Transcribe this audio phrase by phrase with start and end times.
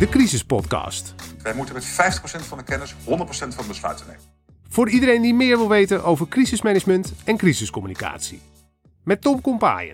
[0.00, 1.14] de Crisis Podcast.
[1.42, 1.88] Wij moeten met 50%
[2.22, 4.22] van de kennis 100% van de besluiten nemen.
[4.68, 8.40] Voor iedereen die meer wil weten over crisismanagement en crisiscommunicatie.
[9.04, 9.90] Met Tom Kompaaien.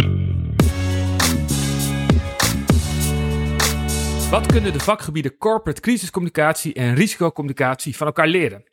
[4.31, 8.65] Wat kunnen de vakgebieden corporate crisiscommunicatie en risicocommunicatie van elkaar leren?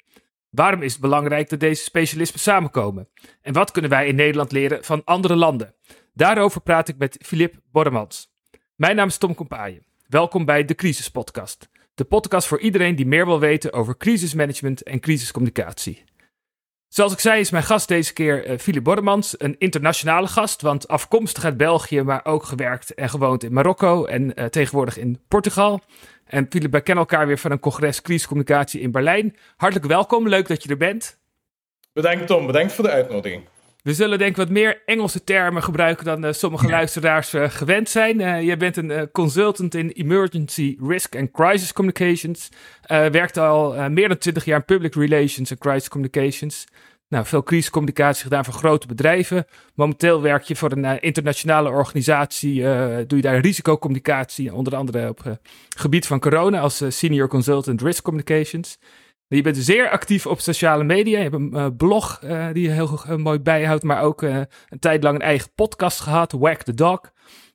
[0.50, 3.10] Waarom is het belangrijk dat deze specialismen samenkomen?
[3.42, 5.76] En wat kunnen wij in Nederland leren van andere landen?
[6.14, 8.34] Daarover praat ik met Filip Borremans.
[8.76, 9.92] Mijn naam is Tom Kompaaien.
[10.14, 11.70] Welkom bij de Crisis Podcast.
[11.94, 16.04] De podcast voor iedereen die meer wil weten over crisismanagement en crisiscommunicatie.
[16.88, 20.88] Zoals ik zei is mijn gast deze keer uh, Philip Borremans, een internationale gast, want
[20.88, 25.82] afkomstig uit België, maar ook gewerkt en gewoond in Marokko en uh, tegenwoordig in Portugal.
[26.26, 29.36] En Philip, wij kennen elkaar weer van een congres crisiscommunicatie in Berlijn.
[29.56, 31.20] Hartelijk welkom, leuk dat je er bent.
[31.94, 33.44] Bedankt Tom, bedankt voor de uitnodiging.
[33.84, 36.72] We zullen denk ik wat meer Engelse termen gebruiken dan uh, sommige ja.
[36.72, 38.20] luisteraars uh, gewend zijn.
[38.20, 42.50] Uh, je bent een consultant in Emergency Risk and Crisis Communications.
[42.88, 46.66] werkt al meer dan 20 jaar in Public Relations en Crisis Communications.
[47.08, 49.46] Nou, veel crisiscommunicatie gedaan voor grote bedrijven.
[49.76, 52.62] Momenteel werk je voor een internationale organisatie.
[53.08, 55.40] doe je daar risicocommunicatie, onder andere op het
[55.78, 58.78] gebied van corona als Senior Consultant Risk Communications.
[59.36, 61.18] Je bent zeer actief op sociale media.
[61.18, 64.48] Je hebt een uh, blog uh, die je heel uh, mooi bijhoudt, maar ook een
[64.80, 67.00] tijd lang een eigen podcast gehad, Whack the Dog.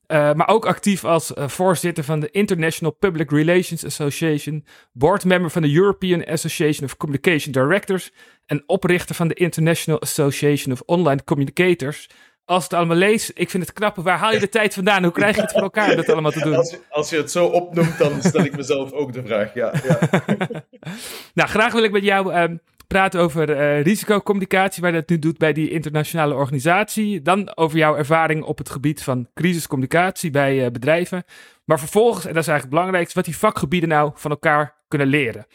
[0.08, 6.24] maar ook actief als voorzitter van de International Public Relations Association, boardmember van de European
[6.24, 8.10] Association of Communication Directors
[8.46, 12.08] en oprichter van de International Association of Online Communicators
[12.48, 13.96] als het allemaal lees, ik vind het knap.
[13.96, 15.02] Waar haal je de tijd vandaan?
[15.02, 16.56] Hoe krijg je het voor elkaar om dat allemaal te doen?
[16.56, 19.54] Als je, als je het zo opnoemt, dan stel ik mezelf ook de vraag.
[19.54, 19.98] Ja, ja.
[21.38, 25.18] nou, graag wil ik met jou um, praten over uh, risicocommunicatie, waar je dat nu
[25.18, 27.22] doet bij die internationale organisatie.
[27.22, 31.24] Dan over jouw ervaring op het gebied van crisiscommunicatie bij uh, bedrijven.
[31.64, 35.08] Maar vervolgens, en dat is eigenlijk het belangrijkste, wat die vakgebieden nou van elkaar kunnen
[35.08, 35.46] leren.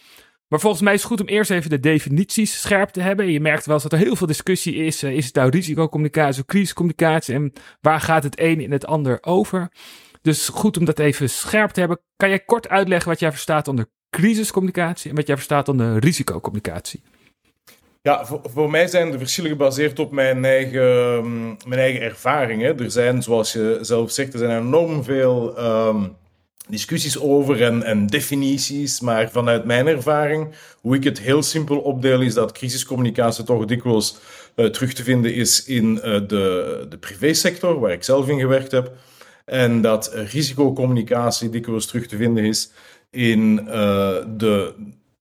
[0.53, 3.31] Maar volgens mij is het goed om eerst even de definities scherp te hebben.
[3.31, 5.03] Je merkt wel dat er heel veel discussie is.
[5.03, 7.35] Is het nou risicocommunicatie of crisiscommunicatie?
[7.35, 9.71] En waar gaat het een in het ander over?
[10.21, 11.99] Dus goed om dat even scherp te hebben.
[12.15, 17.03] Kan jij kort uitleggen wat jij verstaat onder crisiscommunicatie en wat jij verstaat onder risicocommunicatie?
[18.01, 21.23] Ja, voor, mij zijn de verschillen gebaseerd op mijn eigen,
[21.67, 22.79] mijn eigen ervaringen.
[22.79, 26.15] Er zijn, zoals je zelf zegt, er zijn enorm veel um,
[26.67, 30.47] discussies over en, en, definities, maar vanuit mijn ervaring,
[30.81, 34.17] hoe ik het heel simpel opdeel, is dat crisiscommunicatie toch dikwijls
[34.55, 38.71] uh, terug te vinden is in uh, de, de privésector, waar ik zelf in gewerkt
[38.71, 38.91] heb,
[39.45, 42.71] en dat risicocommunicatie dikwijls terug te vinden is
[43.11, 43.71] in uh,
[44.37, 44.73] de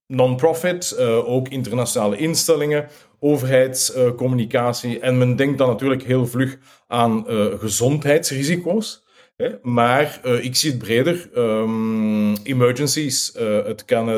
[0.06, 2.88] non-profit, ook internationale instellingen,
[3.18, 7.24] overheidscommunicatie, en men denkt dan natuurlijk heel vlug aan
[7.58, 9.02] gezondheidsrisico's.
[9.62, 11.30] Maar uh, ik zie het breder.
[11.36, 13.32] Um, emergencies.
[13.40, 14.08] Uh, het, kan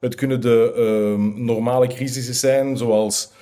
[0.00, 3.32] het kunnen de um, normale crisissen zijn, zoals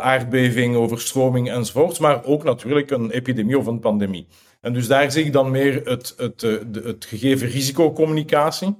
[0.00, 1.98] aardbeving, overstroming enzovoort.
[1.98, 4.26] Maar ook natuurlijk een epidemie of een pandemie.
[4.60, 8.76] En dus daar zie ik dan meer het, het, het, het gegeven risicocommunicatie.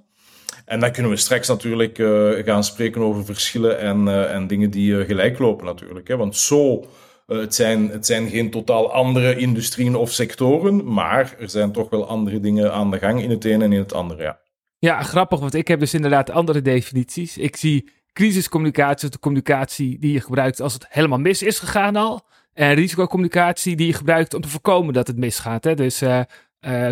[0.65, 1.97] En dan kunnen we straks natuurlijk
[2.45, 6.09] gaan spreken over verschillen en, en dingen die gelijk lopen natuurlijk.
[6.09, 6.17] Hè?
[6.17, 6.85] Want zo
[7.27, 12.09] uh, het, zijn, zijn geen totaal andere industrieën of sectoren, maar er zijn toch wel
[12.09, 14.41] andere dingen aan de gang in het ene en in het andere, ja.
[14.79, 17.39] Ja, grappig, want ik heb dus inderdaad andere definities.
[17.39, 22.27] Ik zie crisiscommunicatie de communicatie die je gebruikt als het helemaal mis is gegaan al.
[22.53, 25.65] En risicocommunicatie die je gebruikt om te voorkomen dat het misgaat.
[25.65, 25.75] Hè?
[25.75, 26.21] Dus uh,
[26.61, 26.91] uh,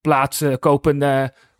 [0.00, 0.98] plaatsen, kopen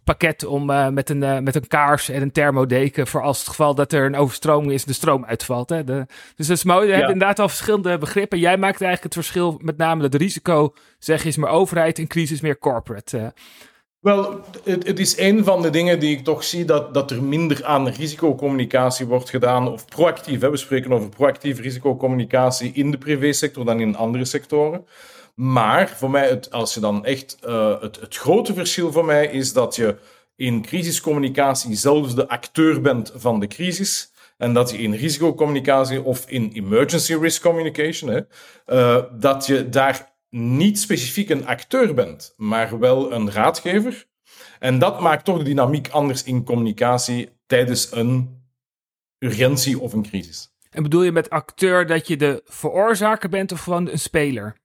[0.08, 3.48] pakket om uh, met, een, uh, met een kaars en een thermodeken voor als het
[3.48, 5.68] geval dat er een overstroming is, de stroom uitvalt.
[5.68, 5.84] Hè?
[5.84, 6.86] De, dus dat is mooi.
[6.86, 6.98] Je ja.
[6.98, 8.38] hebt inderdaad al verschillende begrippen.
[8.38, 12.06] Jij maakt eigenlijk het verschil met name dat risico, zeg je, is meer overheid en
[12.06, 13.18] crisis meer corporate.
[13.18, 13.26] Uh.
[14.00, 17.22] Wel, het, het, is een van de dingen die ik toch zie dat, dat er
[17.22, 20.40] minder aan risicocommunicatie wordt gedaan, of proactief.
[20.40, 20.50] Hè?
[20.50, 24.84] We spreken over proactieve risicocommunicatie in de privésector dan in andere sectoren.
[25.38, 27.38] Maar voor mij, het, als je dan echt.
[27.46, 29.96] Uh, het, het grote verschil voor mij is dat je
[30.36, 34.12] in crisiscommunicatie zelfs de acteur bent van de crisis.
[34.36, 38.20] En dat je in risicocommunicatie of in emergency risk communication, hè,
[38.66, 44.06] uh, dat je daar niet specifiek een acteur bent, maar wel een raadgever.
[44.58, 48.42] En dat maakt toch de dynamiek anders in communicatie tijdens een
[49.18, 50.50] urgentie of een crisis.
[50.70, 54.56] En bedoel je met acteur dat je de veroorzaker bent of gewoon een speler?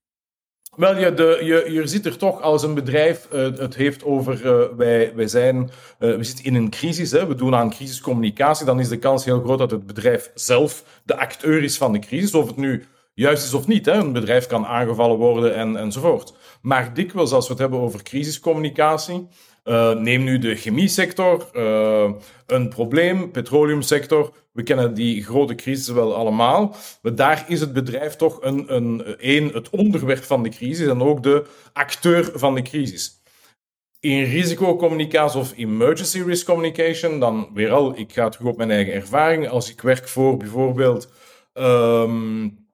[0.75, 4.45] Wel, ja, de, je, je zit er toch als een bedrijf, uh, het heeft over,
[4.45, 5.57] uh, wij, wij, zijn,
[5.99, 9.25] uh, we zitten in een crisis, hè, we doen aan crisiscommunicatie, dan is de kans
[9.25, 12.85] heel groot dat het bedrijf zelf de acteur is van de crisis, of het nu
[13.13, 13.85] juist is of niet.
[13.85, 13.93] Hè.
[13.93, 16.33] Een bedrijf kan aangevallen worden en, enzovoort.
[16.61, 19.27] Maar dikwijls als we het hebben over crisiscommunicatie,
[19.63, 22.11] Uh, neem nu de chemiesector, uh,
[22.47, 24.33] een probleem, petroleumsector.
[24.51, 26.75] We kennen die grote crisis wel allemaal.
[27.01, 31.01] Maar daar is het bedrijf toch een, een, een, het onderwerp van de crisis en
[31.01, 33.21] ook de acteur van de crisis.
[33.99, 38.93] In risicocommunicatie of emergency risk communication, dan weer al, ik ga terug op mijn eigen
[38.93, 39.49] ervaring.
[39.49, 41.11] Als ik werk voor bijvoorbeeld
[41.53, 42.67] um,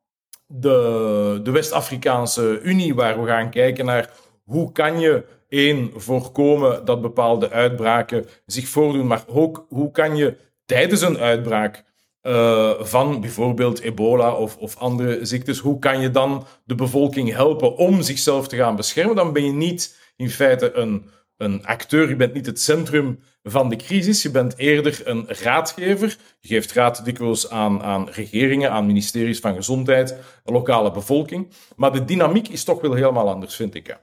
[0.47, 4.09] de, de West-Afrikaanse Unie, waar we gaan kijken naar
[4.43, 10.35] hoe kan je één, voorkomen dat bepaalde uitbraken zich voordoen, maar ook hoe kan je
[10.65, 11.83] tijdens een uitbraak
[12.23, 17.75] uh, van bijvoorbeeld ebola of, of andere ziektes, hoe kan je dan de bevolking helpen
[17.75, 19.15] om zichzelf te gaan beschermen?
[19.15, 23.69] Dan ben je niet in feite een, een acteur, je bent niet het centrum van
[23.69, 26.17] de crisis, je bent eerder een raadgever.
[26.39, 31.47] Je geeft raad dikwijls aan, aan regeringen, aan ministeries van gezondheid, lokale bevolking.
[31.75, 33.97] Maar de dynamiek is toch wel helemaal anders, vind ik.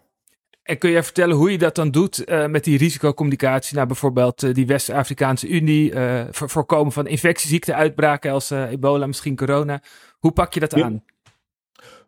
[0.66, 4.42] En kun je vertellen hoe je dat dan doet uh, met die risicocommunicatie naar bijvoorbeeld
[4.42, 9.82] uh, die West-Afrikaanse Unie, uh, voorkomen van infectieziekteuitbraken als ebola, misschien corona.
[10.18, 11.04] Hoe pak je dat aan?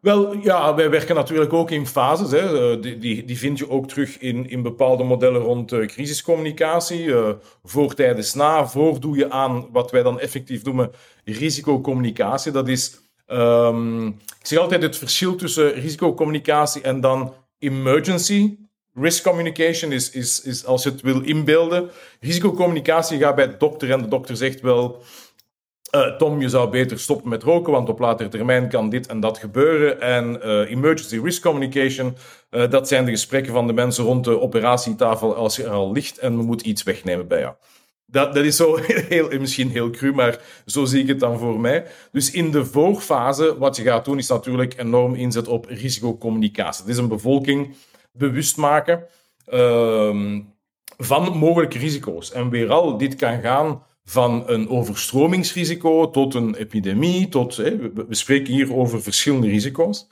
[0.00, 2.30] Wel, ja, wij werken natuurlijk ook in fases.
[2.30, 2.80] Hè.
[2.80, 7.14] Die, die, die vind je ook terug in, in bepaalde modellen rond crisiscommunicatie.
[7.62, 8.66] voor, tijdens, na.
[8.66, 10.90] Voor doe je aan wat wij dan effectief noemen
[11.24, 12.52] risicocommunicatie.
[12.52, 18.56] Dat is, um, ik zeg altijd het verschil tussen risicocommunicatie en dan emergency
[18.94, 21.90] risk communication is, is, is als je het wil inbeelden.
[22.20, 25.02] Risicocommunicatie gaat bij de dokter en de dokter zegt wel.
[25.94, 29.20] Uh, Tom, je zou beter stoppen met roken, want op latere termijn kan dit en
[29.20, 30.00] dat gebeuren.
[30.00, 32.16] En uh, emergency risk communication,
[32.50, 35.92] uh, dat zijn de gesprekken van de mensen rond de operatietafel als je er al
[35.92, 37.54] ligt en we moeten iets wegnemen bij jou.
[38.10, 38.78] Dat, dat is zo
[39.08, 41.86] heel, misschien heel cru, maar zo zie ik het dan voor mij.
[42.12, 46.82] Dus in de voorfase, wat je gaat doen, is natuurlijk enorm inzet op risicocommunicatie.
[46.82, 47.74] Het is een bevolking
[48.12, 49.04] bewust maken
[49.52, 50.38] uh,
[50.96, 52.32] van mogelijke risico's.
[52.32, 58.52] En weer al, dit kan gaan van een overstromingsrisico tot een epidemie, tot, we spreken
[58.54, 60.08] hier over verschillende risico's.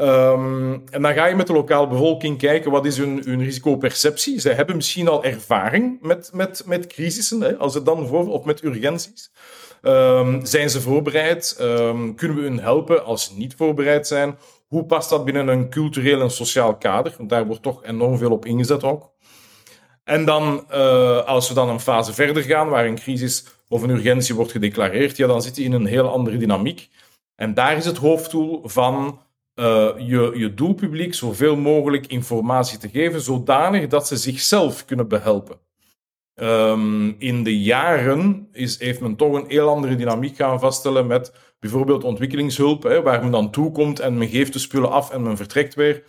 [0.00, 4.40] Um, en dan ga je met de lokale bevolking kijken wat is hun, hun risicoperceptie.
[4.40, 8.44] Ze hebben misschien al ervaring met, met, met crisissen, hè, als het dan voor, of
[8.44, 9.30] met urgenties.
[9.82, 11.56] Um, zijn ze voorbereid?
[11.60, 14.38] Um, kunnen we hun helpen als ze niet voorbereid zijn?
[14.66, 17.14] Hoe past dat binnen een cultureel en sociaal kader?
[17.16, 19.10] Want daar wordt toch enorm veel op ingezet ook.
[20.04, 23.90] En dan, uh, als we dan een fase verder gaan, waar een crisis of een
[23.90, 26.88] urgentie wordt gedeclareerd, ja, dan zit je in een heel andere dynamiek.
[27.36, 29.20] En daar is het hoofddoel van
[29.58, 35.58] uh, je, je doelpubliek zoveel mogelijk informatie te geven, zodanig dat ze zichzelf kunnen behelpen.
[36.34, 41.32] Um, in de jaren is, heeft men toch een heel andere dynamiek gaan vaststellen met
[41.60, 45.36] bijvoorbeeld ontwikkelingshulp, hè, waar men dan toekomt en men geeft de spullen af en men
[45.36, 46.02] vertrekt weer.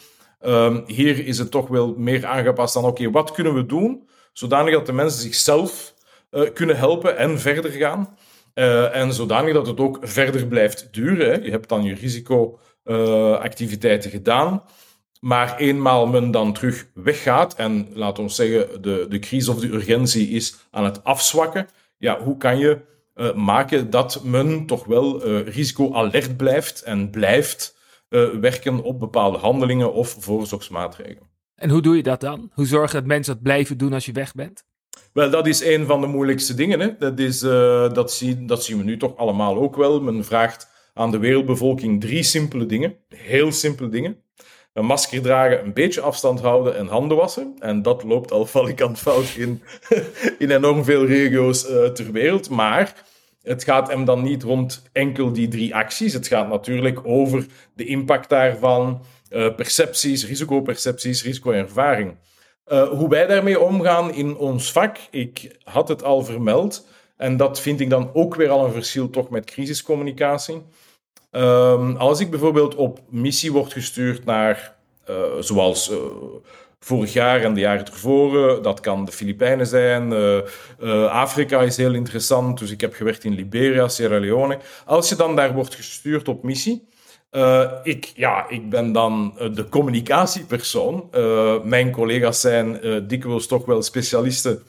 [0.46, 4.74] Um, hier is het toch wel meer aangepast dan, oké, wat kunnen we doen, zodanig
[4.74, 5.94] dat de mensen zichzelf
[6.32, 8.18] uh, kunnen helpen en verder gaan.
[8.56, 11.32] Uh, en zodanig dat het ook verder blijft duren.
[11.32, 11.38] Hè.
[11.46, 12.60] Je hebt dan je risico
[13.40, 14.64] activiteiten gedaan.
[15.20, 19.74] Maar eenmaal men dan terug weggaat en laat ons zeggen de, de crisis of de
[19.74, 22.80] urgentie is aan het afzwakken, ja, hoe kan je
[23.16, 27.78] uh, maken dat men toch wel uh, risico-alert blijft en blijft
[28.42, 31.30] werken op bepaalde handelingen of voorzorgsmaatregelen?
[31.56, 32.52] En hoe doe je dat dan?
[32.54, 34.64] Hoe zorg je dat mensen dat blijven doen als je weg bent?
[35.14, 36.80] Wel, dat is een van de moeilijkste dingen.
[36.80, 36.98] Hè?
[36.98, 40.02] Dat, is, dat, zie, dat zien we nu toch allemaal ook wel.
[40.02, 40.69] Men vraagt
[41.00, 42.96] aan de wereldbevolking drie simpele dingen.
[43.16, 44.18] Heel simpele dingen.
[44.74, 47.56] Een masker dragen, een beetje afstand houden en handen wassen.
[47.60, 49.62] En dat loopt al valikant fout in,
[50.40, 52.50] in enorm veel regio's uh, ter wereld.
[52.50, 52.94] Maar
[53.42, 56.14] het gaat hem dan niet rond enkel die drie acties.
[56.14, 62.16] Het gaat natuurlijk over de impact daarvan, uh, percepties, risicopercepties, risicoervaring.
[62.68, 66.88] Uh, hoe wij daarmee omgaan in ons vak, ik had het al vermeld.
[67.18, 70.62] En dat vind ik dan ook weer al een verschil toch met crisiscommunicatie.
[71.32, 74.76] Um, als ik bijvoorbeeld op missie word gestuurd naar,
[75.10, 75.98] uh, zoals uh,
[76.80, 80.14] vorig jaar en de jaren ervoor, dat kan de Filipijnen zijn,
[81.10, 84.60] Afrika is heel interessant, dus ik heb gewerkt in Liberia, Sierra Leone.
[84.86, 86.88] Als je dan daar wordt gestuurd op missie,
[87.84, 91.10] ik, ja, ik ben dan de communicatiepersoon.
[91.64, 94.64] mijn collega's zijn dikwijls toch wel specialisten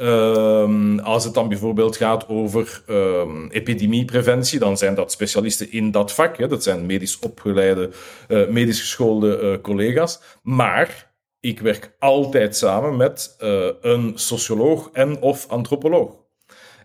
[0.00, 6.12] Um, als het dan bijvoorbeeld gaat over um, epidemiepreventie, dan zijn dat specialisten in dat
[6.12, 6.36] vak.
[6.36, 6.48] Hè.
[6.48, 7.90] Dat zijn medisch opgeleide,
[8.28, 10.20] uh, medisch geschoolde uh, collega's.
[10.42, 16.14] Maar ik werk altijd samen met uh, een socioloog en of antropoloog.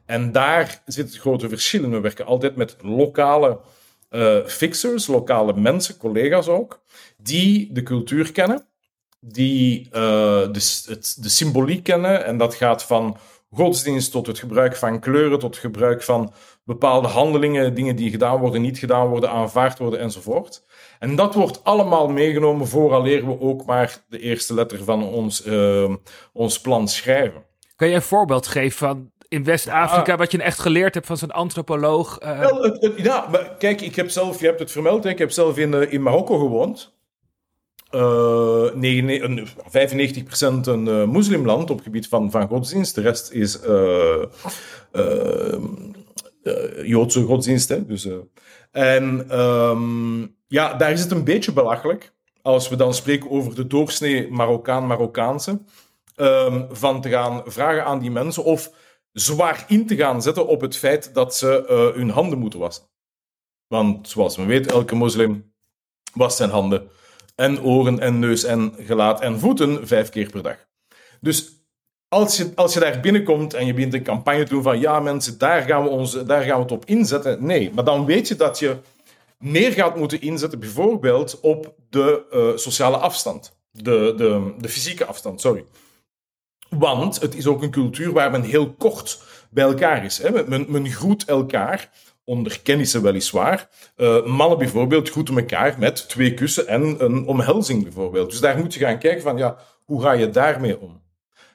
[0.06, 1.92] En daar zit het grote verschil in.
[1.92, 3.60] We werken altijd met lokale
[4.46, 6.82] fixers, lokale mensen, collega's ook,
[7.18, 8.66] die de cultuur kennen
[9.20, 9.92] die uh,
[10.52, 12.26] de, het, de symboliek kennen.
[12.26, 13.18] En dat gaat van
[13.52, 16.34] godsdienst tot het gebruik van kleuren, tot het gebruik van
[16.64, 20.66] bepaalde handelingen, dingen die gedaan worden, niet gedaan worden, aanvaard worden enzovoort.
[21.00, 25.94] En dat wordt allemaal meegenomen vooraleer we ook maar de eerste letter van ons, uh,
[26.34, 27.46] ons plan schrijven.
[27.76, 30.18] Kan je een voorbeeld geven van in West-Afrika, ah.
[30.18, 32.22] wat je echt geleerd hebt van zo'n antropoloog?
[32.24, 32.40] Uh...
[32.40, 35.74] Wel, ja, maar kijk, ik heb zelf, je hebt het vermeld, ik heb zelf in,
[35.74, 36.97] uh, in Marokko gewoond.
[37.92, 38.76] Uh, 95%
[40.62, 42.96] een uh, moslimland op het gebied van, van godsdienst.
[42.96, 43.60] De rest is
[46.84, 47.70] Joodse godsdienst.
[47.70, 47.86] Hè?
[47.86, 48.08] Dus,
[48.72, 52.14] en um, ja, daar is het een beetje belachelijk.
[52.42, 55.60] Als we dan spreken over de doorsnee Marokkaan-Marokkaanse.
[56.16, 58.72] Um, van te gaan vragen aan die mensen of
[59.12, 61.64] zwaar in te gaan zetten op het feit dat ze
[61.96, 62.84] hun handen moeten wassen.
[63.68, 65.54] Want zoals men weet, elke moslim
[66.14, 66.90] wast zijn handen
[67.38, 70.58] en oren en neus en gelaat en voeten vijf keer per dag.
[71.22, 71.52] Dus
[72.08, 75.00] als je, als je daar binnenkomt en je begint een campagne te doen van ja
[75.00, 77.46] mensen, daar gaan, we ons, daar gaan we het op inzetten.
[77.46, 78.78] Nee, maar dan weet je dat je
[79.38, 83.56] meer gaat moeten inzetten bijvoorbeeld op de uh, sociale afstand.
[83.72, 85.66] De, de, de fysieke afstand, sorry.
[86.70, 90.18] Want het is ook een cultuur waar men heel kort bij elkaar is.
[90.18, 90.48] Hè.
[90.48, 91.90] Men, men groet elkaar,
[92.28, 93.70] onder kennissen weliswaar.
[93.98, 98.30] Uh, mannen bijvoorbeeld groeten elkaar met twee kussen en een omhelzing bijvoorbeeld.
[98.30, 101.02] Dus daar moet je gaan kijken van, ja, hoe ga je daarmee om?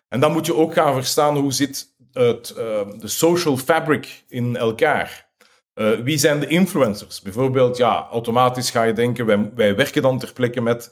[0.09, 4.57] En dan moet je ook gaan verstaan hoe zit het, uh, de social fabric in
[4.57, 5.31] elkaar.
[5.75, 7.21] Uh, wie zijn de influencers?
[7.21, 10.91] Bijvoorbeeld, ja, automatisch ga je denken, wij, wij werken dan ter plekke met,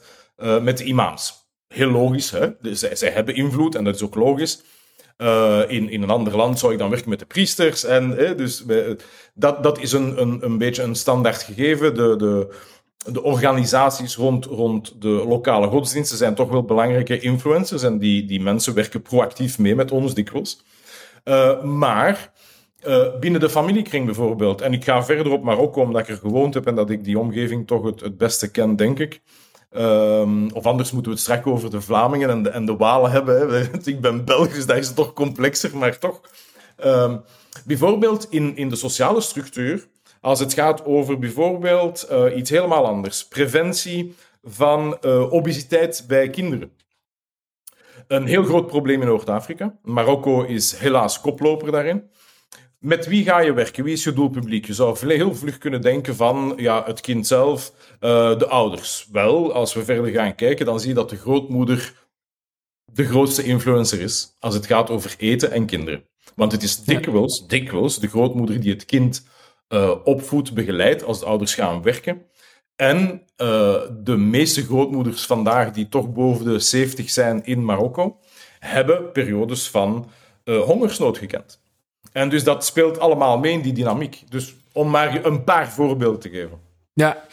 [0.61, 2.31] met de imams heel logisch.
[2.31, 2.47] Hè?
[2.61, 4.61] Dus zij, hebben invloed en dat is ook logisch.
[5.21, 7.83] Uh, in, in een ander land zou ik dan werken met de priesters.
[7.83, 8.63] En, dus
[9.33, 11.95] dat, dat is een, een, een beetje een standaard gegeven.
[11.95, 12.55] De, de,
[13.11, 17.83] de organisaties rond, rond de lokale godsdiensten zijn toch wel belangrijke influencers.
[17.83, 20.63] En die, die mensen werken proactief mee met ons dikwijls.
[21.23, 22.31] Uh, maar
[22.87, 26.53] uh, binnen de familiekring bijvoorbeeld, en ik ga verder op Marokko omdat ik er gewoond
[26.53, 29.21] heb en dat ik die omgeving toch het, het beste ken, denk ik.
[29.77, 33.11] Um, of anders moeten we het straks over de Vlamingen en de, en de Walen
[33.11, 33.49] hebben.
[33.49, 33.61] Hè.
[33.91, 36.21] Ik ben Belg, dus daar is het toch complexer, maar toch.
[36.85, 37.21] Um,
[37.65, 39.87] bijvoorbeeld in, in de sociale structuur,
[40.21, 43.27] als het gaat over bijvoorbeeld uh, iets helemaal anders.
[43.27, 46.71] Preventie van uh, obesiteit bij kinderen.
[48.07, 49.77] Een heel groot probleem in Noord-Afrika.
[49.83, 52.09] Marokko is helaas koploper daarin.
[52.81, 53.83] Met wie ga je werken?
[53.83, 54.65] Wie is je doelpubliek?
[54.65, 59.07] Je zou heel vlug kunnen denken van ja, het kind zelf, uh, de ouders.
[59.11, 61.93] Wel, als we verder gaan kijken, dan zie je dat de grootmoeder
[62.85, 66.03] de grootste influencer is als het gaat over eten en kinderen.
[66.35, 69.27] Want het is dikwijls, dikwijls de grootmoeder die het kind
[69.69, 72.25] uh, opvoedt, begeleidt als de ouders gaan werken.
[72.75, 78.19] En uh, de meeste grootmoeders vandaag, die toch boven de 70 zijn in Marokko,
[78.59, 80.09] hebben periodes van
[80.43, 81.60] hongersnood gekend.
[82.11, 84.23] En dus dat speelt allemaal mee in die dynamiek.
[84.29, 86.59] Dus om maar een paar voorbeelden te geven.
[86.93, 87.25] Ja,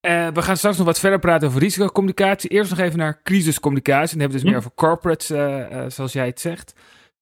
[0.00, 2.50] uh, we gaan straks nog wat verder praten over risicocommunicatie.
[2.50, 4.18] Eerst nog even naar crisiscommunicatie.
[4.18, 4.58] Dan hebben we dus meer hm.
[4.58, 6.74] over corporates, uh, uh, zoals jij het zegt.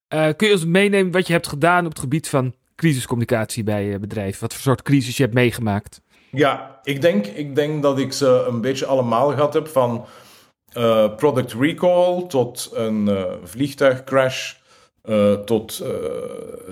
[0.08, 4.40] kun je ons meenemen wat je hebt gedaan op het gebied van crisiscommunicatie bij bedrijven?
[4.40, 6.00] Wat voor soort crisis je hebt meegemaakt?
[6.30, 9.68] Ja, ik denk, ik denk dat ik ze een beetje allemaal gehad heb.
[9.68, 10.06] Van
[11.16, 13.10] product recall tot een
[13.44, 14.54] vliegtuigcrash
[15.08, 15.88] uh, tot uh,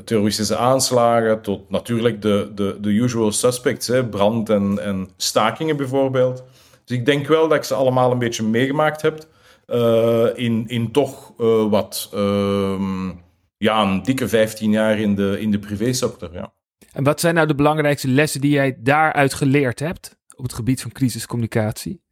[0.04, 6.44] terroristische aanslagen, tot natuurlijk de, de, de usual suspects, hè, brand en, en stakingen bijvoorbeeld.
[6.84, 9.26] Dus ik denk wel dat ik ze allemaal een beetje meegemaakt heb.
[9.66, 11.32] Uh, in, in toch
[11.70, 13.08] wat, ehm,
[13.56, 16.32] ja, een dikke 15 jaar in de, in de privésector.
[16.32, 16.52] Ja.
[16.92, 20.82] En wat zijn nou de belangrijkste lessen die jij daaruit geleerd hebt op het gebied
[20.82, 22.02] van crisiscommunicatie?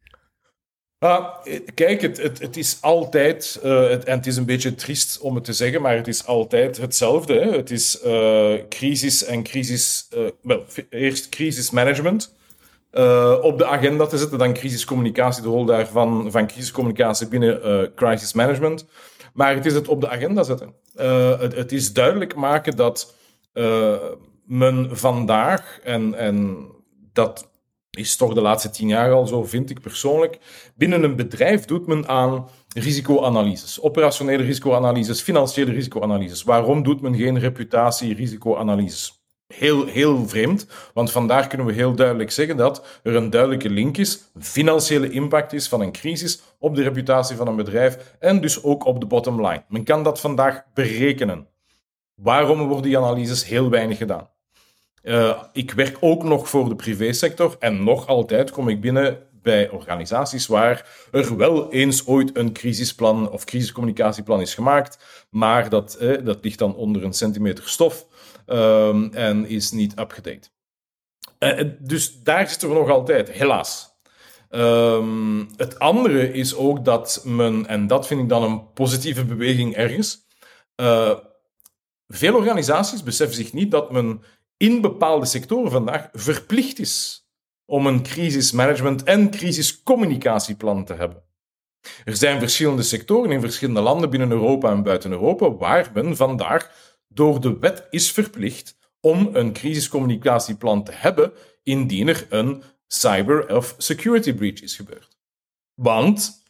[1.03, 1.25] Uh,
[1.73, 5.35] kijk, het, het, het, is altijd, uh, het, en het is een beetje triest om
[5.35, 7.33] het te zeggen, maar het is altijd hetzelfde.
[7.33, 7.51] Hè?
[7.51, 10.07] Het is uh, crisis en crisis,
[10.41, 12.33] wel, eerst crisismanagement
[13.41, 18.85] op de agenda te zetten, dan crisiscommunicatie, de rol daarvan van crisiscommunicatie binnen crisis management.
[19.33, 20.73] Maar het is het op de agenda zetten.
[20.95, 23.15] Het, het, is duidelijk maken dat
[24.45, 26.67] men vandaag, en, en
[27.13, 27.49] dat
[27.97, 30.37] is toch de laatste tien jaar al zo, vind ik persoonlijk.
[30.75, 36.43] Binnen een bedrijf doet men aan risicoanalyses, operationele risicoanalyses, financiële risicoanalyses.
[36.43, 39.19] Waarom doet men geen reputatie-risicoanalyses?
[39.53, 43.97] Heel, heel vreemd, want vandaar kunnen we heel duidelijk zeggen dat er een duidelijke link
[43.97, 48.63] is, financiële impact is van een crisis op de reputatie van een bedrijf en dus
[48.63, 49.63] ook op de bottom line.
[49.67, 51.47] Men kan dat vandaag berekenen.
[52.15, 54.29] Waarom worden die analyses heel weinig gedaan?
[55.03, 59.69] Uh, ik werk ook nog voor de privésector en nog altijd kom ik binnen bij
[59.69, 64.97] organisaties waar er wel eens ooit een crisisplan of crisiscommunicatieplan is gemaakt,
[65.29, 68.07] maar dat, eh, dat ligt dan onder een centimeter stof
[68.47, 70.49] um, en is niet up-to-date.
[71.39, 73.89] Uh, dus daar zitten we nog altijd, helaas.
[74.49, 79.75] Um, het andere is ook dat men, en dat vind ik dan een positieve beweging
[79.75, 80.27] ergens,
[82.07, 84.23] veel organisaties beseffen zich niet dat men
[84.61, 87.25] in bepaalde sectoren vandaag verplicht is
[87.65, 91.23] om een crisismanagement en crisiscommunicatieplan te hebben.
[92.05, 96.71] Er zijn verschillende sectoren in verschillende landen binnen Europa en buiten Europa waar men vandaag
[97.07, 101.31] door de wet is verplicht om een crisiscommunicatieplan te hebben
[101.63, 105.17] indien er een cyber of security breach is gebeurd.
[105.73, 106.43] Want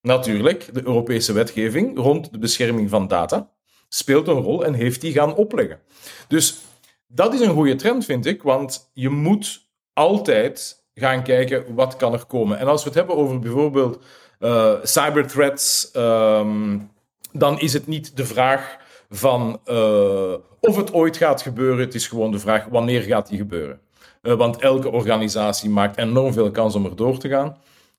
[0.00, 3.50] natuurlijk, de Europese wetgeving rond de bescherming van data
[3.88, 5.80] speelt een rol en heeft die gaan opleggen.
[6.28, 6.64] Dus
[7.06, 12.12] dat is een goede trend, vind ik, want je moet altijd gaan kijken wat kan
[12.12, 12.58] er komen.
[12.58, 14.02] En als we het hebben over bijvoorbeeld
[14.40, 16.90] uh, cyberthreats, um,
[17.32, 18.76] dan is het niet de vraag
[19.10, 21.78] van uh, of het ooit gaat gebeuren.
[21.78, 23.80] Het is gewoon de vraag wanneer gaat die gebeuren.
[24.22, 27.56] Uh, want elke organisatie maakt enorm veel kans om er door te gaan.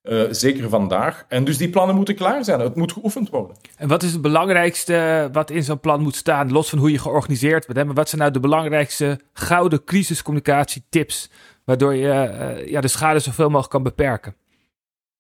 [0.10, 1.26] Uh, zeker vandaag.
[1.28, 2.60] En dus die plannen moeten klaar zijn.
[2.60, 3.56] Het moet geoefend worden.
[3.76, 7.00] En wat is het belangrijkste wat in zo'n plan moet staan, los van hoe je
[7.00, 7.86] georganiseerd bent?
[7.86, 11.30] Maar wat zijn nou de belangrijkste gouden crisiscommunicatietips,
[11.64, 14.36] waardoor je uh, ja, de schade zoveel mogelijk kan beperken?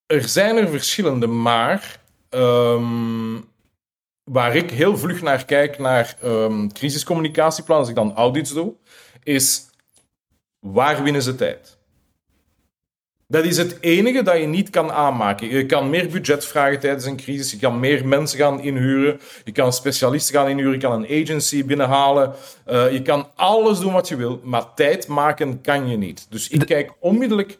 [0.05, 3.45] Er zijn er verschillende, maar um,
[4.23, 8.73] waar ik heel vlug naar kijk, naar um, crisiscommunicatieplan, als ik dan audits doe,
[9.23, 9.69] is
[10.59, 11.76] waar winnen ze tijd?
[13.29, 15.47] Dat is het enige dat je niet kan aanmaken.
[15.47, 17.51] Je kan meer budget vragen tijdens een crisis.
[17.51, 19.19] Je kan meer mensen gaan inhuren.
[19.43, 20.73] Je kan specialisten gaan inhuren.
[20.73, 22.33] Je kan een agency binnenhalen.
[22.67, 24.39] Uh, je kan alles doen wat je wil.
[24.43, 26.27] Maar tijd maken kan je niet.
[26.29, 27.57] Dus ik kijk onmiddellijk.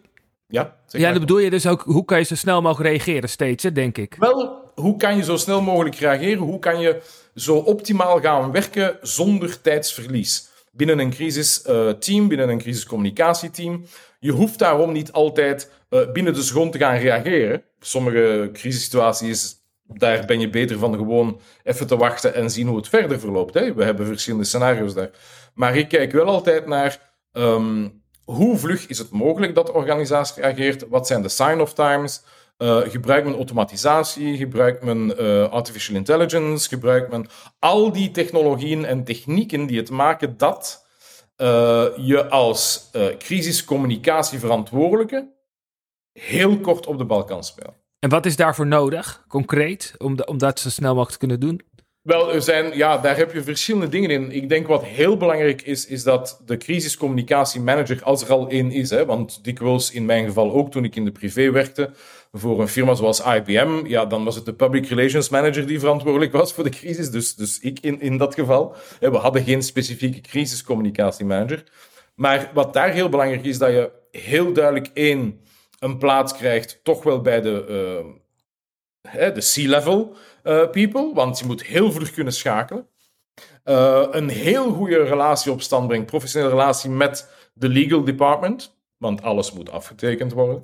[0.47, 3.29] Ja, zeg ja dan bedoel je dus ook hoe kan je zo snel mogelijk reageren
[3.29, 4.15] steeds, hè, denk ik.
[4.19, 6.43] Wel, hoe kan je zo snel mogelijk reageren?
[6.43, 7.01] Hoe kan je
[7.35, 10.47] zo optimaal gaan werken zonder tijdsverlies?
[10.71, 13.85] Binnen een crisisteam, uh, binnen een crisiscommunicatieteam.
[14.19, 17.63] Je hoeft daarom niet altijd uh, binnen de grond te gaan reageren.
[17.79, 22.89] Sommige crisissituaties, daar ben je beter van gewoon even te wachten en zien hoe het
[22.89, 23.53] verder verloopt.
[23.53, 23.73] Hè.
[23.73, 25.11] We hebben verschillende scenario's daar.
[25.53, 30.41] Maar ik kijk wel altijd naar um, hoe vlug is het mogelijk dat de organisatie
[30.41, 30.87] reageert?
[30.87, 32.23] Wat zijn de sign-off times?
[32.57, 34.37] Uh, gebruikt men automatisatie?
[34.37, 36.67] Gebruikt men uh, artificial intelligence?
[36.67, 37.27] Gebruikt men
[37.59, 40.86] al die technologieën en technieken die het maken dat
[41.37, 45.35] uh, je als uh, crisiscommunicatieverantwoordelijke
[46.19, 47.73] heel kort op de bal kan spelen.
[47.99, 51.39] En wat is daarvoor nodig, concreet, om, de, om dat zo snel mogelijk te kunnen
[51.39, 51.61] doen?
[52.01, 54.31] Wel, er zijn, ja, daar heb je verschillende dingen in.
[54.31, 58.89] Ik denk wat heel belangrijk is, is dat de crisiscommunicatiemanager, als er al één is,
[58.89, 61.89] hè, want dikwijls in mijn geval ook toen ik in de privé werkte,
[62.39, 66.31] voor een firma zoals IBM, ja, dan was het de public relations manager die verantwoordelijk
[66.31, 67.11] was voor de crisis.
[67.11, 68.75] Dus, dus ik in, in dat geval.
[68.99, 71.63] We hadden geen specifieke crisiscommunicatiemanager.
[72.15, 75.41] Maar wat daar heel belangrijk is, dat je heel duidelijk één,
[75.79, 77.65] een plaats krijgt, toch wel bij de,
[79.13, 82.87] uh, de C-level uh, people, want je moet heel vlug kunnen schakelen.
[83.65, 89.21] Uh, een heel goede relatie op stand brengt, professionele relatie met de legal department, want
[89.21, 90.63] alles moet afgetekend worden.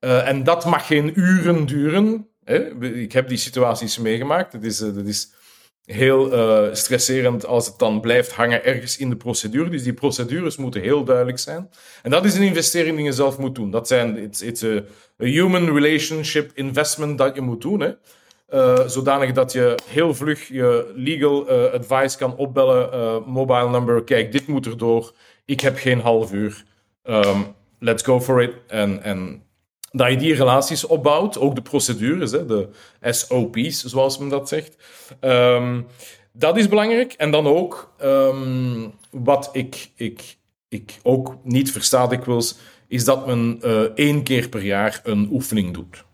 [0.00, 2.28] Uh, en dat mag geen uren duren.
[2.44, 2.84] Hè?
[2.94, 4.52] Ik heb die situaties meegemaakt.
[4.52, 5.32] Het is, uh, dat is
[5.84, 9.70] heel uh, stresserend als het dan blijft hangen ergens in de procedure.
[9.70, 11.70] Dus die procedures moeten heel duidelijk zijn.
[12.02, 13.70] En dat is een investering die je zelf moet doen.
[13.70, 14.64] Dat zijn, it's, it's
[15.16, 17.80] human relationship investment dat je moet doen.
[17.80, 17.92] Hè?
[18.88, 23.22] Zodanig dat je heel vlug je legal advice kan opbellen.
[23.26, 25.12] Mobile number, kijk, dit moet erdoor.
[25.44, 26.64] Ik heb geen half uur.
[27.04, 28.52] Um, let's go for it.
[28.66, 29.42] En, en
[29.90, 32.68] dat je die relaties opbouwt, ook de procedures, hè, de
[33.00, 34.76] SOP's, zoals men dat zegt.
[35.20, 35.86] Um,
[36.32, 37.12] dat is belangrijk.
[37.12, 40.36] En dan ook, um, wat ik, ik,
[40.68, 42.56] ik ook niet versta dikwijls,
[42.88, 46.04] is dat men uh, één keer per jaar een oefening doet.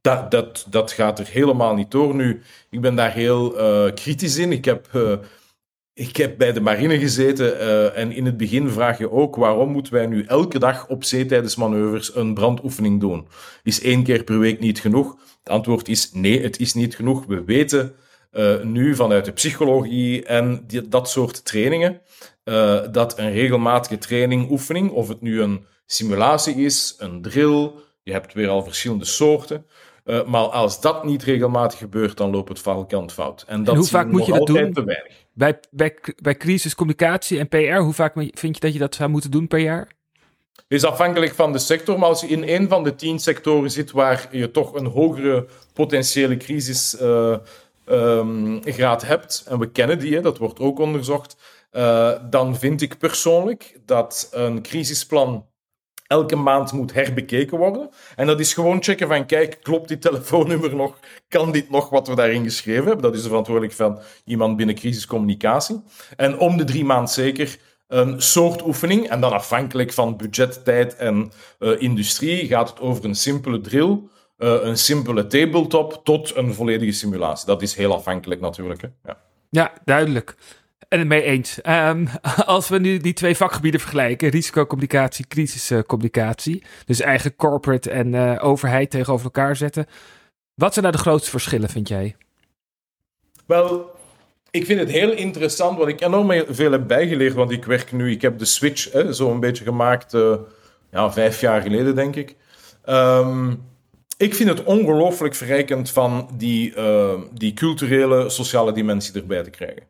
[0.00, 2.14] Dat, dat, dat gaat er helemaal niet door.
[2.14, 4.52] Nu, ik ben daar heel uh, kritisch in.
[4.52, 5.12] Ik heb uh,
[5.94, 9.70] ik heb bij de marine gezeten uh, en in het begin vraag je ook waarom
[9.70, 13.26] moeten wij nu elke dag op zee tijdens manoeuvres een brandoefening doen?
[13.62, 15.16] Is één keer per week niet genoeg?
[15.38, 17.26] Het antwoord is nee, het is niet genoeg.
[17.26, 17.94] We weten
[18.32, 22.00] uh, nu vanuit de psychologie en die, dat soort trainingen
[22.44, 27.70] uh, dat een regelmatige training, oefening, of het nu een simulatie is, een drill,
[28.02, 29.66] je hebt weer al verschillende soorten,
[30.04, 33.44] maar als dat niet regelmatig gebeurt, dan loopt het valkant fout.
[33.46, 34.72] En, dat en hoe vaak moet je dat doen?
[34.72, 35.21] Te weinig.
[35.34, 39.30] Bij, bij, bij crisiscommunicatie en PR, hoe vaak vind je dat je dat zou moeten
[39.30, 39.88] doen per jaar?
[40.72, 43.90] is afhankelijk van de sector, maar als je in een van de tien sectoren zit
[43.90, 47.42] waar je toch een hogere potentiële crisisgraad
[49.02, 51.36] uh, hebt, en we kennen die, hè, dat wordt ook onderzocht,
[51.72, 55.46] uh, dan vind ik persoonlijk dat een crisisplan
[56.12, 57.90] elke maand moet herbekeken worden.
[58.16, 60.98] En dat is gewoon checken van, kijk, klopt dit telefoonnummer nog?
[61.28, 63.02] Kan dit nog wat we daarin geschreven hebben?
[63.02, 65.82] Dat is de verantwoordelijk van iemand binnen crisiscommunicatie.
[66.16, 69.08] En om de drie maanden zeker een soort oefening.
[69.08, 74.00] En dan afhankelijk van budget, tijd en uh, industrie gaat het over een simpele drill,
[74.38, 77.46] uh, een simpele tabletop tot een volledige simulatie.
[77.46, 78.82] Dat is heel afhankelijk natuurlijk.
[78.82, 78.88] Hè?
[79.04, 79.16] Ja.
[79.50, 80.36] ja, duidelijk.
[80.88, 81.58] En het mee eens.
[81.66, 82.08] Um,
[82.46, 88.90] als we nu die twee vakgebieden vergelijken, risicocommunicatie, crisiscommunicatie, dus eigen corporate en uh, overheid
[88.90, 89.86] tegenover elkaar zetten.
[90.54, 92.16] Wat zijn nou de grootste verschillen, vind jij?
[93.46, 93.90] Wel,
[94.50, 98.10] ik vind het heel interessant, wat ik enorm veel heb bijgeleerd, want ik werk nu,
[98.10, 100.34] ik heb de switch zo een beetje gemaakt, uh,
[100.90, 102.36] ja, vijf jaar geleden, denk ik.
[102.88, 103.70] Um,
[104.16, 109.82] ik vind het ongelooflijk verrijkend van die, uh, die culturele, sociale dimensie erbij te krijgen.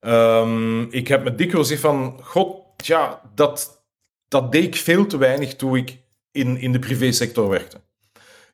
[0.00, 3.84] Um, ik heb me dikwijls gezegd van, god, ja, dat,
[4.28, 5.98] dat deed ik veel te weinig toen ik
[6.32, 7.80] in, in de privésector werkte.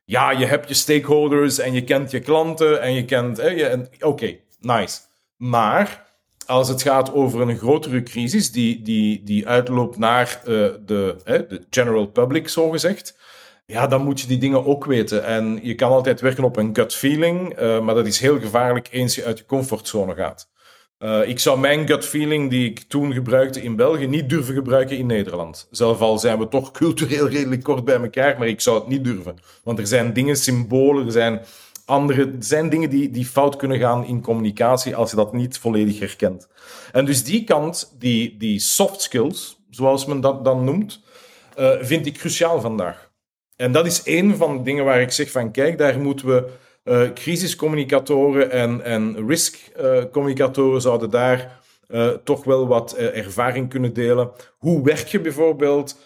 [0.05, 3.41] Ja, je hebt je stakeholders en je kent je klanten en je kent...
[3.99, 4.99] Oké, nice.
[5.35, 6.05] Maar
[6.45, 10.45] als het gaat over een grotere crisis die, die, die uitloopt naar uh,
[10.85, 13.17] de, de general public, zogezegd,
[13.65, 15.23] ja, dan moet je die dingen ook weten.
[15.23, 18.87] En je kan altijd werken op een gut feeling, uh, maar dat is heel gevaarlijk
[18.91, 20.49] eens je uit je comfortzone gaat.
[20.99, 24.97] Uh, ik zou mijn gut feeling die ik toen gebruikte in België niet durven gebruiken
[24.97, 25.67] in Nederland.
[25.71, 29.03] Zelf al zijn we toch cultureel redelijk kort bij elkaar, maar ik zou het niet
[29.03, 29.35] durven.
[29.63, 31.41] Want er zijn dingen, symbolen, er zijn
[31.85, 35.57] andere, er zijn dingen die, die fout kunnen gaan in communicatie als je dat niet
[35.57, 36.47] volledig herkent.
[36.91, 41.01] En dus die kant, die, die soft skills, zoals men dat dan noemt,
[41.59, 43.11] uh, vind ik cruciaal vandaag.
[43.55, 46.49] En dat is een van de dingen waar ik zeg van kijk, daar moeten we
[46.87, 54.31] uh, crisiscommunicatoren en, en riskcommunicatoren zouden daar uh, toch wel wat ervaring kunnen delen.
[54.57, 55.97] Hoe werk je bijvoorbeeld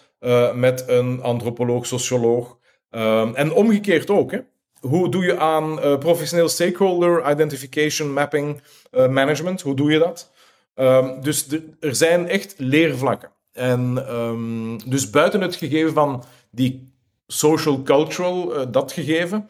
[0.54, 2.58] met een antropoloog, socioloog?
[2.90, 4.30] Ehm, en omgekeerd ook.
[4.30, 4.38] Hè?
[4.80, 9.60] Hoe doe je aan professioneel stakeholder identification, mapping, management?
[9.60, 10.32] Hoe doe je dat?
[10.74, 11.46] Um, dus
[11.80, 13.30] er zijn echt leervlakken.
[13.52, 16.92] En um, dus buiten het gegeven van die
[17.26, 19.48] social cultural, dat gegeven,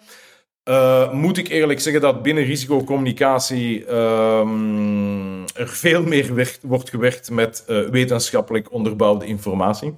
[0.64, 7.64] uh, moet ik eerlijk zeggen dat binnen risicocommunicatie um, er veel meer wordt gewerkt met
[7.68, 9.94] uh, wetenschappelijk onderbouwde informatie.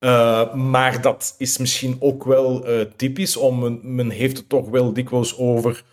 [0.00, 4.92] Uh, maar dat is misschien ook wel typisch, om, men, men, heeft het toch wel
[4.92, 5.84] dikwijls over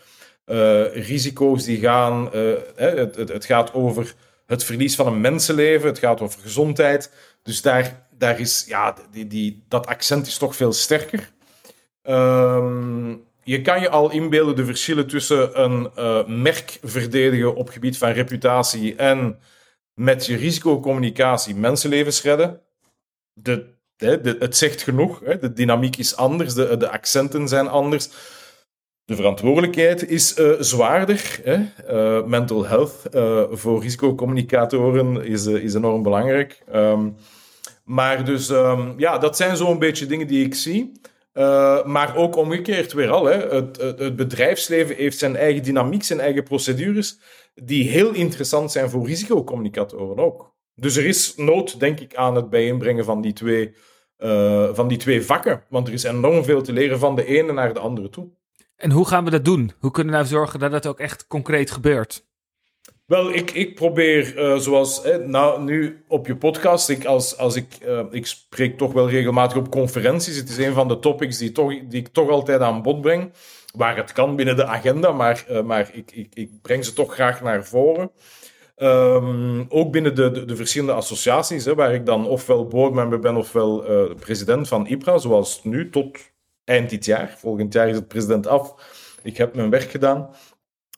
[0.93, 2.29] risico's die gaan.
[2.75, 4.13] Het, het, het, gaat over
[4.45, 7.11] het verlies van een mensenleven, het gaat over gezondheid.
[7.43, 11.31] Dus daar, daar is, ja, die, die, dat accent is toch veel sterker.
[12.09, 17.97] Um, je kan je al inbeelden de verschillen tussen een uh, merk verdedigen op gebied
[17.97, 19.39] van reputatie en
[19.93, 22.61] met je risicocommunicatie mensenlevens redden.
[23.33, 23.75] De,
[24.39, 28.09] het zegt genoeg, hè, de dynamiek is anders, de, de accenten zijn anders.
[29.05, 31.39] De verantwoordelijkheid is uh, zwaarder.
[31.43, 31.57] Hè.
[31.89, 33.01] Uh, mental health
[33.51, 36.63] voor risicocommunicatoren is, is enorm belangrijk.
[36.73, 37.15] Um,
[37.83, 40.91] maar dus, um, ja, dat zijn zo'n beetje dingen die ik zie.
[41.37, 43.25] Uh, maar ook omgekeerd weer al.
[43.25, 43.55] Hè.
[43.55, 47.19] Het, het, bedrijfsleven heeft zijn eigen dynamiek, zijn eigen procedures,
[47.55, 50.55] die heel interessant zijn voor risicocommunicatoren ook.
[50.75, 53.75] Dus er is nood, denk ik, aan het bijeenbrengen van die twee,
[54.17, 55.63] uh, van die twee vakken.
[55.69, 58.29] Want er is enorm veel te leren van de ene naar de andere toe.
[58.75, 59.71] En hoe gaan we dat doen?
[59.79, 62.26] Hoe kunnen we nou zorgen dat dat ook echt concreet gebeurt?
[63.07, 67.77] Wel, ik, ik probeer, uh, zoals nou, nu op je podcast, ik, als, als ik,
[67.85, 70.37] uh, ik spreek toch wel regelmatig op conferenties.
[70.37, 73.33] Het is een van de topics die, toch, die ik toch altijd aan bod breng.
[73.75, 77.13] Waar het kan binnen de agenda, maar, uh, maar ik, ik, ik breng ze toch
[77.13, 78.11] graag naar voren.
[78.77, 83.35] Um, ook binnen de, de, de, verschillende associaties, hè, waar ik dan ofwel boardmember ben
[83.35, 83.83] ofwel
[84.19, 86.17] president van IPRA, zoals nu tot
[86.63, 87.35] eind dit jaar.
[87.37, 88.73] Volgend jaar is het president af.
[89.23, 90.29] Ik heb mijn werk gedaan.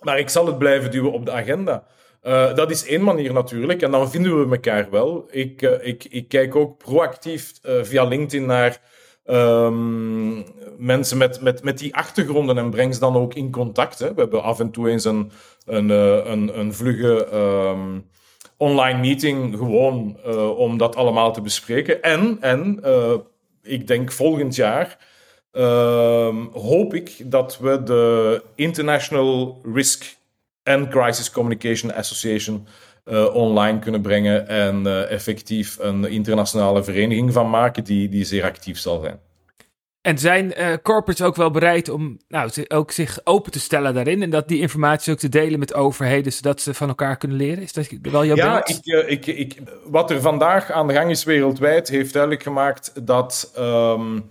[0.01, 1.87] Maar ik zal het blijven duwen op de agenda.
[2.23, 3.81] Uh, dat is één manier natuurlijk.
[3.81, 5.27] En dan vinden we elkaar wel.
[5.31, 8.81] Ik, uh, ik, ik kijk ook proactief uh, via LinkedIn naar
[9.25, 10.45] um,
[10.77, 13.99] mensen met, met, met die achtergronden en breng ze dan ook in contact.
[13.99, 14.13] Hè.
[14.13, 15.31] We hebben af en toe eens een,
[15.65, 18.09] een, een, een vlugge um,
[18.57, 20.17] online meeting gewoon
[20.55, 22.01] om dat allemaal te bespreken.
[22.01, 22.79] En, en
[23.63, 24.97] ik denk volgend jaar
[25.51, 30.17] ehm, hoop ik dat we de International Risk
[30.69, 32.67] and Crisis Communication Association
[33.33, 38.99] online kunnen brengen en effectief een internationale vereniging van maken die, die zeer actief zal
[38.99, 39.19] zijn.
[40.01, 44.21] En zijn uh, corporates ook wel bereid om nou, ook zich open te stellen daarin
[44.21, 47.63] en dat die informatie ook te delen met overheden, zodat ze van elkaar kunnen leren?
[47.63, 51.09] Is dat wel jouw ja, ik, uh, ik, ik, wat er vandaag aan de gang
[51.09, 54.29] is wereldwijd, heeft duidelijk gemaakt dat um,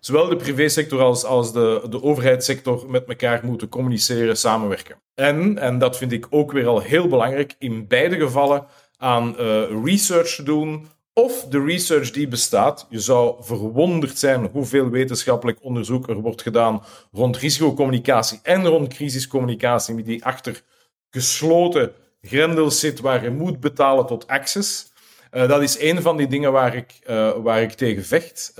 [0.00, 4.96] zowel de privésector als, als de, de overheidssector met elkaar moeten communiceren, samenwerken.
[5.14, 9.62] En, en dat vind ik ook weer al heel belangrijk, in beide gevallen aan uh,
[9.84, 12.86] research te doen of de research die bestaat.
[12.90, 16.82] Je zou verwonderd zijn hoeveel wetenschappelijk onderzoek er wordt gedaan
[17.12, 20.62] rond risicocommunicatie en rond crisiscommunicatie, die achter
[21.10, 24.92] gesloten grendels zit waar je moet betalen tot access.
[25.32, 28.52] Uh, dat is een van die dingen waar ik, uh, waar ik tegen vecht.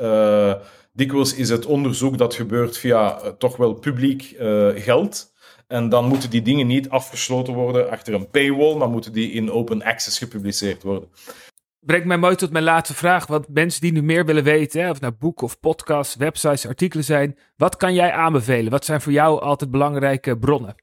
[0.93, 4.35] Dikwijls is het onderzoek dat gebeurt via toch wel publiek
[4.75, 5.29] geld.
[5.67, 9.51] En dan moeten die dingen niet afgesloten worden achter een paywall, maar moeten die in
[9.51, 11.09] open access gepubliceerd worden
[11.81, 13.27] brengt mij mooi tot mijn laatste vraag.
[13.27, 17.05] Want mensen die nu meer willen weten, hè, of nou boeken of podcasts, websites, artikelen
[17.05, 18.71] zijn, wat kan jij aanbevelen?
[18.71, 20.75] Wat zijn voor jou altijd belangrijke bronnen?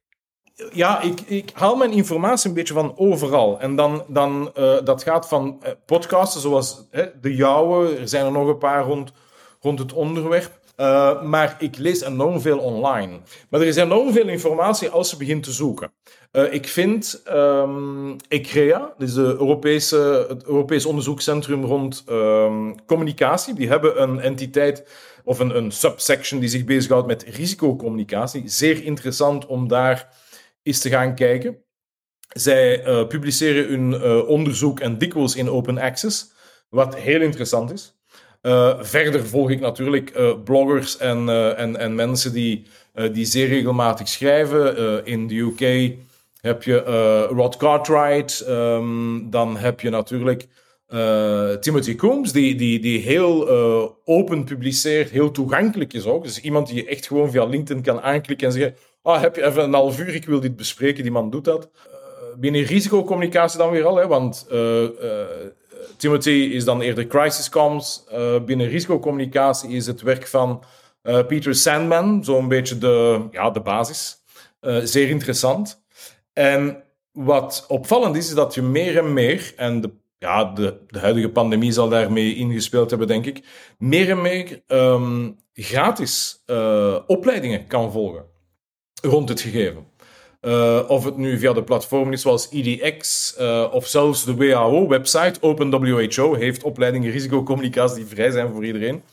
[0.71, 3.59] Ja, ik, ik haal mijn informatie een beetje van overal.
[3.59, 6.87] En dan, dan uh, dat gaat van podcasten zoals
[7.21, 9.11] de jouwe, er zijn er nog een paar rond,
[9.59, 10.59] rond het onderwerp.
[10.79, 13.19] Uh, maar ik lees enorm veel online.
[13.49, 15.91] Maar er is enorm veel informatie als je begint te zoeken.
[16.31, 17.23] Uh, ik vind
[18.27, 24.87] ECREA, dus de Europese, het Europees Onderzoekscentrum rond um, communicatie, die hebben een entiteit
[25.23, 28.43] of een, een subsection die zich bezighoudt met risicocommunicatie.
[28.45, 30.09] Zeer interessant om daar
[30.63, 31.57] eens te gaan kijken.
[32.27, 36.31] Zij uh, publiceren hun onderzoek en dikwijls in open access,
[36.69, 37.96] wat heel interessant is.
[38.41, 42.65] Uh, verder volg ik natuurlijk uh, bloggers en, uh, en, en mensen die,
[43.11, 45.05] die zeer regelmatig schrijven.
[45.05, 45.93] in de UK
[46.41, 46.79] heb je
[47.29, 48.45] Rod Cartwright.
[48.49, 50.47] Um, dan heb je natuurlijk
[51.59, 53.49] Timothy Coombs, die, die, die heel
[54.05, 56.23] open publiceert, heel toegankelijk is ook.
[56.23, 59.45] Dus iemand die je echt gewoon via LinkedIn kan aanklikken en zeggen: ah, heb je
[59.45, 61.03] even een half uur, ik wil dit bespreken.
[61.03, 61.69] Die man doet dat.
[62.39, 64.47] binnen risicocommunicatie dan weer al, hè, want
[65.97, 68.03] Timothy is dan eerder crisis comms.
[68.13, 70.63] Uh, binnen risicocommunicatie is het werk van
[71.03, 74.21] uh, Peter Sandman zo'n beetje de, ja, de basis.
[74.61, 75.81] Uh, zeer interessant.
[76.33, 80.99] En wat opvallend is, is dat je meer en meer, en de, ja, de, de
[80.99, 83.43] huidige pandemie zal daarmee ingespeeld hebben, denk ik,
[83.77, 86.43] meer en meer um, gratis
[87.07, 88.25] opleidingen kan volgen
[89.01, 89.85] rond het gegeven.
[90.41, 95.41] Uh, of het nu via de platformen is zoals EDX uh, of zelfs de WHO-website,
[95.41, 99.03] OpenWHO, heeft opleidingen risicocommunicatie die vrij zijn voor iedereen.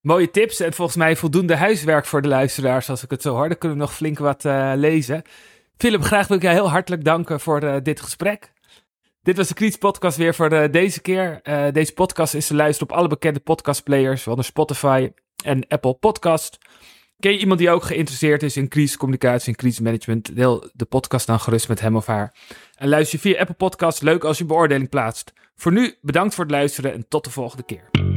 [0.00, 3.48] Mooie tips en volgens mij voldoende huiswerk voor de luisteraars, als ik het zo hoor.
[3.48, 5.22] Dan kunnen we nog flink wat uh, lezen.
[5.76, 8.52] Philip, graag wil ik jou heel hartelijk danken voor dit gesprek.
[9.22, 11.40] Dit was de Kriets podcast weer voor deze keer.
[11.72, 15.10] deze podcast is te luisteren op alle bekende podcastplayers, zoals Spotify
[15.44, 16.58] en Apple Podcast.
[17.18, 20.36] Ken je iemand die ook geïnteresseerd is in crisiscommunicatie en crisismanagement?
[20.36, 22.34] Deel de podcast dan gerust met hem of haar.
[22.74, 24.00] En luister via Apple Podcasts.
[24.00, 25.32] Leuk als je beoordeling plaatst.
[25.56, 28.13] Voor nu bedankt voor het luisteren en tot de volgende keer.